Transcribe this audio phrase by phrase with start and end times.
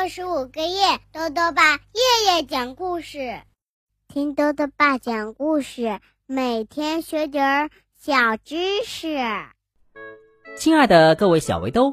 [0.00, 3.42] 六十五个夜，豆豆爸夜夜讲故事，
[4.08, 9.18] 听豆豆爸讲故事，每天学点儿小知识。
[10.56, 11.92] 亲爱的各位小围兜，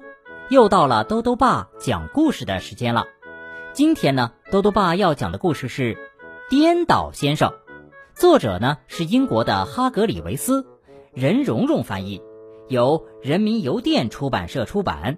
[0.50, 3.04] 又到了豆豆爸讲故事的时间了。
[3.74, 5.96] 今天呢，豆豆爸要讲的故事是
[6.50, 7.50] 《颠倒先生》，
[8.16, 10.66] 作者呢是英国的哈格里维斯，
[11.12, 12.21] 任蓉蓉翻译，
[12.69, 15.18] 由人民邮电出版社出版。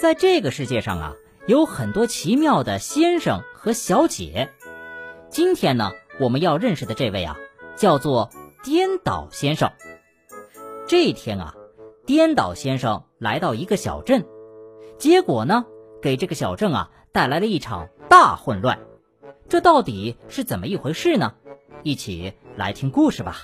[0.00, 4.52] 在这个世界上啊，有很多奇妙的先生和小姐。
[5.30, 7.36] 今天呢，我们要认识的这位啊，
[7.76, 8.30] 叫做
[8.64, 9.70] 颠倒先生。
[10.88, 11.54] 这一天啊，
[12.04, 14.26] 颠倒先生来到一个小镇，
[14.98, 15.66] 结果呢，
[16.02, 18.80] 给这个小镇啊带来了一场大混乱。
[19.48, 21.34] 这到底是怎么一回事呢？
[21.84, 23.36] 一起来听故事吧。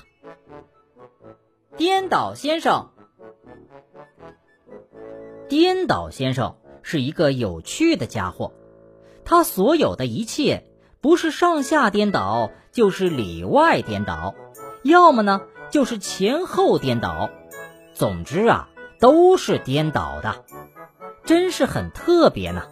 [1.77, 2.89] 颠倒先生。
[5.49, 8.53] 颠倒先生是一个有趣的家伙，
[9.25, 10.65] 他所有的一切
[11.01, 14.35] 不是上下颠倒，就是里外颠倒，
[14.83, 17.31] 要么呢就是前后颠倒，
[17.95, 20.45] 总之啊都是颠倒的，
[21.25, 22.65] 真是很特别呢。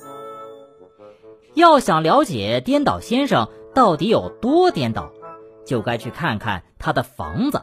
[1.54, 5.12] 要想了解颠倒先生到底有多颠倒，
[5.64, 7.62] 就该去看看他的房子。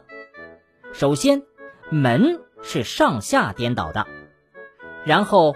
[0.93, 1.43] 首先，
[1.89, 4.05] 门是上下颠倒的。
[5.05, 5.55] 然后，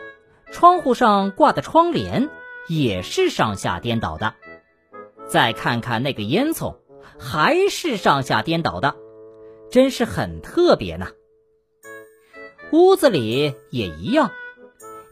[0.51, 2.29] 窗户上挂的窗帘
[2.67, 4.35] 也是上下颠倒的。
[5.27, 6.75] 再看看那个烟囱，
[7.17, 8.95] 还是上下颠倒的，
[9.69, 11.07] 真是很特别呢。
[12.71, 14.31] 屋子里也一样，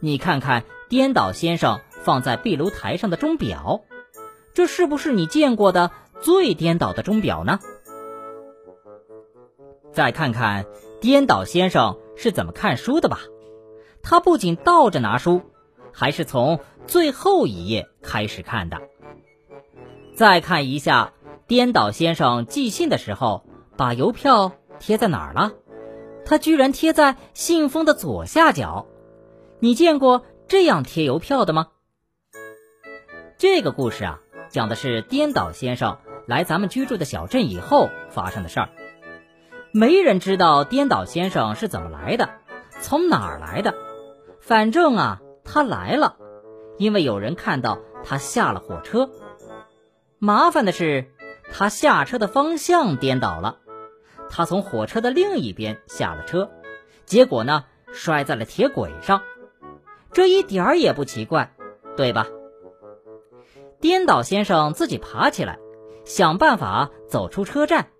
[0.00, 3.82] 你看看颠倒先生放在壁炉台上的钟表，
[4.52, 7.60] 这是不是你见过的最颠倒的钟表呢？
[9.92, 10.66] 再看看
[11.00, 13.20] 颠倒先生是怎么看书的吧。
[14.02, 15.42] 他不仅倒着拿书，
[15.92, 18.78] 还是从最后一页开始看的。
[20.14, 21.12] 再看一下，
[21.46, 23.44] 颠倒先生寄信的时候，
[23.76, 25.52] 把邮票贴在哪儿了？
[26.24, 28.86] 他居然贴在信封的左下角。
[29.58, 31.68] 你见过这样贴邮票的吗？
[33.38, 38.68] 这个故事啊，讲的是颠倒先生来咱们居住的小镇以后发生的事儿。
[39.72, 42.28] 没人知道颠倒先生是怎么来的，
[42.80, 43.74] 从哪儿来的。
[44.50, 46.16] 反正啊，他来了，
[46.76, 49.08] 因为有人看到他下了火车。
[50.18, 51.12] 麻烦的是，
[51.52, 53.58] 他下车的方向颠倒了，
[54.28, 56.50] 他从火车的另一边下了车，
[57.04, 59.22] 结果呢，摔在了铁轨上。
[60.10, 61.54] 这一点儿也不奇怪，
[61.96, 62.26] 对吧？
[63.80, 65.60] 颠倒先生自己爬起来，
[66.04, 67.90] 想办法走出车站，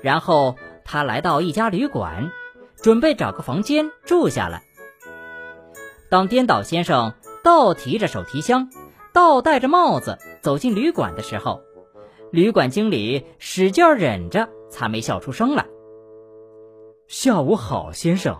[0.00, 0.54] 然后
[0.84, 2.30] 他来到一家旅馆，
[2.80, 4.62] 准备找个房间住下来。
[6.12, 8.68] 当颠倒先生倒提着手提箱，
[9.14, 11.62] 倒戴着帽子走进旅馆的时候，
[12.30, 15.64] 旅馆经理使劲忍着，才没笑出声来。
[17.08, 18.36] 下午好，先生，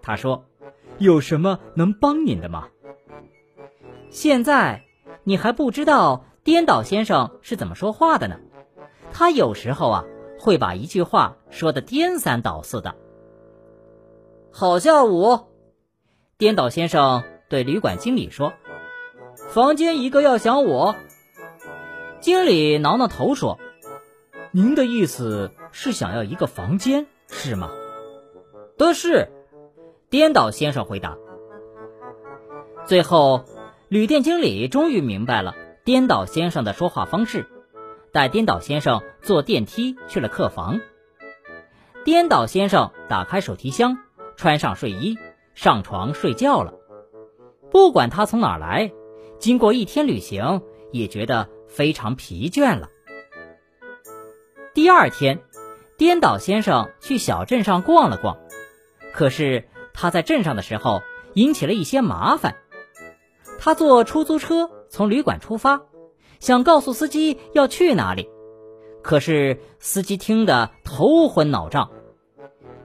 [0.00, 0.44] 他说
[0.98, 2.68] ：“有什么能帮您的吗？”
[4.10, 4.84] 现在
[5.24, 8.38] 你还不知道颠倒先生是怎么说话的呢。
[9.12, 10.04] 他有时候啊，
[10.38, 12.94] 会把一句话说的颠三倒四的。
[14.52, 15.49] 好下午。
[16.40, 18.54] 颠倒先生对旅馆经理说
[19.52, 20.96] ：“房间一个要想我。”
[22.20, 23.58] 经理挠挠头说
[24.50, 27.70] ：“您的意思是想要一个房间是吗
[28.78, 29.28] ？”“的是。”
[30.08, 31.18] 颠倒先生回答。
[32.86, 33.44] 最后，
[33.88, 37.44] 旅店经理终于明白了颠倒先生的说话方式，
[38.12, 40.80] 带颠倒先生坐电梯去了客房。
[42.02, 43.98] 颠倒先生打开手提箱，
[44.36, 45.18] 穿上睡衣。
[45.62, 46.72] 上床睡觉了，
[47.70, 48.90] 不管他从哪儿来，
[49.38, 52.88] 经过一天旅行，也觉得非常疲倦了。
[54.72, 55.42] 第二天，
[55.98, 58.38] 颠倒先生去小镇上逛了逛，
[59.12, 61.02] 可是他在镇上的时候
[61.34, 62.56] 引起了一些麻烦。
[63.58, 65.82] 他坐出租车从旅馆出发，
[66.38, 68.30] 想告诉司机要去哪里，
[69.02, 71.90] 可是司机听得头昏脑胀。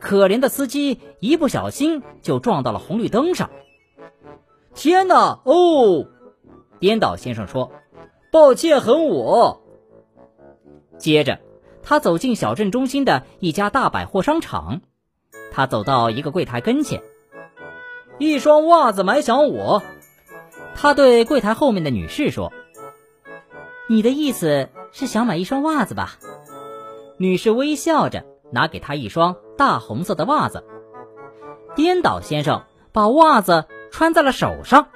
[0.05, 3.49] 可怜的司机一不小心就撞到了红绿灯上。
[4.75, 5.39] 天哪！
[5.43, 6.05] 哦，
[6.79, 7.71] 颠倒先生说
[8.31, 9.63] ：“抱歉，很我。”
[10.99, 11.39] 接着，
[11.81, 14.81] 他走进小镇中心的一家大百货商场。
[15.51, 17.01] 他走到一个柜台跟前，
[18.19, 19.81] 一双袜子买想我。
[20.75, 22.53] 他对柜台后面的女士说
[23.89, 26.19] ：“你的意思是想买一双袜子吧？”
[27.17, 29.36] 女士微笑着拿给他一双。
[29.57, 30.65] 大红色的袜子，
[31.75, 34.89] 颠倒先生把袜子穿在了手上。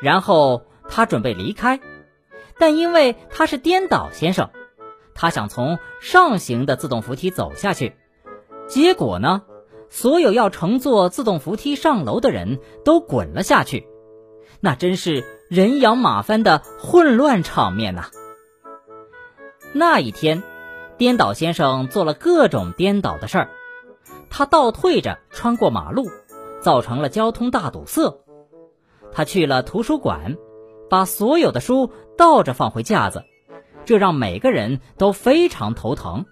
[0.00, 1.78] 然后他准备离开，
[2.58, 4.50] 但因为他是颠倒先生，
[5.14, 7.94] 他想从上行的自动扶梯走下去，
[8.66, 9.42] 结果呢，
[9.88, 13.86] 所有要乘坐自动扶梯上楼的人都滚了下去，
[14.58, 18.06] 那真是人仰马翻的混乱场面呐。
[19.72, 20.42] 那一天，
[20.98, 23.48] 颠倒先生做了各种颠倒的事儿，
[24.30, 26.06] 他倒退着穿过马路，
[26.60, 28.20] 造成了交通大堵塞。
[29.10, 30.36] 他去了图书馆，
[30.88, 33.24] 把所有的书倒着放回架子，
[33.84, 36.24] 这让每个人都非常头疼。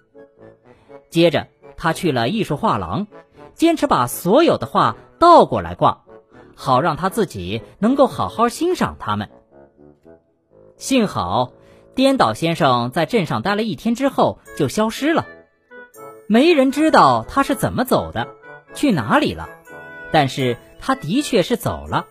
[1.09, 3.07] 接着，他去了艺术画廊，
[3.53, 6.05] 坚持把所有的画倒过来挂，
[6.55, 9.29] 好让他自己能够好好欣赏它们。
[10.77, 11.51] 幸好。
[11.93, 15.25] 颠倒先生在镇上待了一天之后就消失了，
[16.27, 18.27] 没人知道他是怎么走的，
[18.73, 19.49] 去哪里了。
[20.11, 22.05] 但是他的确是走了，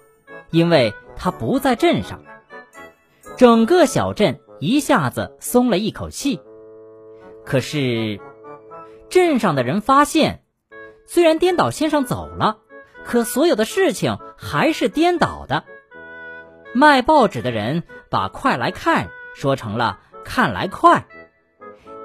[0.50, 2.22] 因为他不在镇上。
[3.36, 6.40] 整个小镇一下子松了一口气。
[7.46, 8.20] 可是，
[9.08, 10.44] 镇上的人发现，
[11.06, 12.58] 虽然颠倒先生走了，
[13.04, 15.64] 可所有的事情还是颠倒的。
[16.74, 19.08] 卖报纸的人把“快来看”。
[19.34, 21.06] 说成了看来快，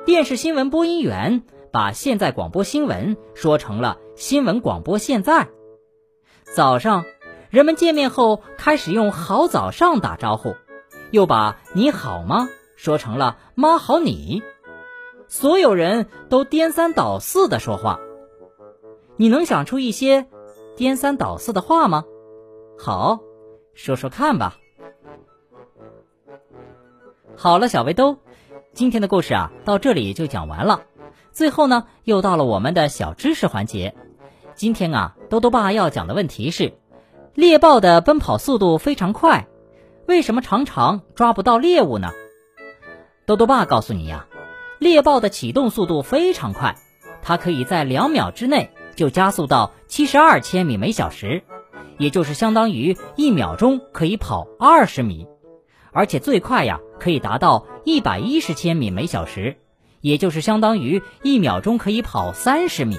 [0.05, 5.49] 电视新闻播音员把现在广播新闻说成了新闻广播现在。
[6.43, 7.03] 早上，
[7.49, 10.55] 人们见面后开始用好早上打招呼，
[11.11, 14.43] 又把你好吗说成了妈好你。
[15.27, 17.99] 所有人都颠三倒四的说话。
[19.17, 20.27] 你能想出一些
[20.75, 22.05] 颠三倒四的话吗？
[22.77, 23.19] 好，
[23.73, 24.57] 说说看吧。
[27.37, 28.17] 好了，小围兜，
[28.73, 30.83] 今天的故事啊，到这里就讲完了。
[31.33, 33.93] 最后呢，又到了我们的小知识环节。
[34.55, 36.73] 今天啊，兜兜爸要讲的问题是：
[37.33, 39.47] 猎豹的奔跑速度非常快，
[40.07, 42.11] 为什么常常抓不到猎物呢？
[43.25, 44.27] 兜兜爸告诉你呀，
[44.79, 46.75] 猎豹的启动速度非常快，
[47.21, 51.43] 它可以在两秒之内就加速到七十二千米每小时，
[51.97, 55.27] 也就是相当于一秒钟可以跑二十米。
[55.95, 59.55] 而且最快呀，可以达到一百一十千米每小时，
[60.01, 62.97] 也就是相当于一秒钟可以跑三十米，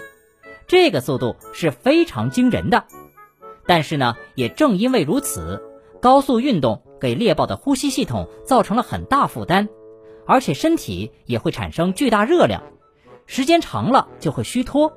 [0.67, 2.85] 这个速度是非常惊人的。
[3.67, 5.63] 但是呢，也正因为如此，
[6.01, 9.69] 高速运动给猎豹的呼吸系统造成了很大负担，
[10.25, 12.63] 而且身体也会产生巨大热量，
[13.27, 14.91] 时间长了就会虚脱。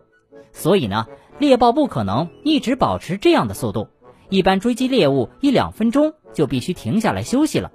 [0.53, 1.05] 所以呢，
[1.37, 3.89] 猎豹不可能一直保持这样的速度，
[4.29, 7.69] 一般追击猎物一两分钟就必须停下来休息了。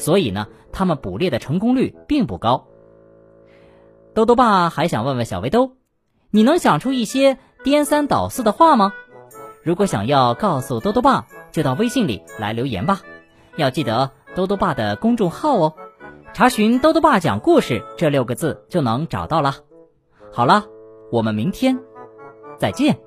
[0.00, 2.66] 所以呢，他们捕猎的成功率并不高。
[4.14, 5.72] 兜兜爸还想问问小围兜，
[6.30, 8.92] 你能想出一些颠三倒四的话吗？
[9.62, 13.02] 如果想要告诉兜兜爸，就到微信里来留言吧。
[13.56, 15.74] 要记得兜兜爸的公众号哦，
[16.32, 19.56] 查询“兜兜爸讲故事”这六个字就能找到了。
[20.32, 20.64] 好了，
[21.12, 21.78] 我们明天
[22.58, 22.98] 再见。